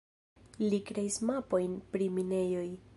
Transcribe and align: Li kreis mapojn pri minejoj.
Li 0.71 0.79
kreis 0.89 1.19
mapojn 1.31 1.77
pri 1.93 2.13
minejoj. 2.19 2.69